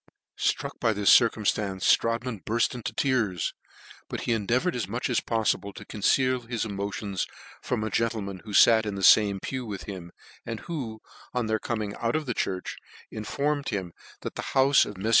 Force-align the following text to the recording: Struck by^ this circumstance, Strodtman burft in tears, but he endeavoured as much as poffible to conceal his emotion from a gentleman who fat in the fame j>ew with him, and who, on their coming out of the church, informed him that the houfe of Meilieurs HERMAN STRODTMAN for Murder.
Struck 0.39 0.79
by^ 0.79 0.95
this 0.95 1.11
circumstance, 1.11 1.85
Strodtman 1.85 2.43
burft 2.43 2.73
in 2.73 2.81
tears, 2.81 3.53
but 4.09 4.21
he 4.21 4.31
endeavoured 4.33 4.75
as 4.75 4.87
much 4.87 5.11
as 5.11 5.19
poffible 5.19 5.75
to 5.75 5.85
conceal 5.85 6.39
his 6.41 6.65
emotion 6.65 7.15
from 7.61 7.83
a 7.83 7.91
gentleman 7.91 8.39
who 8.43 8.51
fat 8.55 8.87
in 8.87 8.95
the 8.95 9.03
fame 9.03 9.37
j>ew 9.45 9.63
with 9.63 9.83
him, 9.83 10.11
and 10.43 10.61
who, 10.61 11.01
on 11.35 11.45
their 11.45 11.59
coming 11.59 11.93
out 11.97 12.15
of 12.15 12.25
the 12.25 12.33
church, 12.33 12.77
informed 13.11 13.69
him 13.69 13.93
that 14.21 14.33
the 14.33 14.41
houfe 14.41 14.47
of 14.47 14.53
Meilieurs 14.55 14.55
HERMAN 14.55 14.73
STRODTMAN 14.73 14.93
for 14.95 14.99
Murder. 15.01 15.09